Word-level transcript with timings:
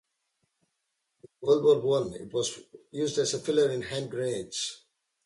In 1.21 1.29
World 1.47 1.63
War 1.63 1.79
One, 2.01 2.15
it 2.15 2.33
was 2.33 2.59
used 2.89 3.19
as 3.19 3.35
a 3.35 3.39
filler 3.39 3.69
in 3.69 3.83
hand 3.83 4.09
grenades. 4.09 4.83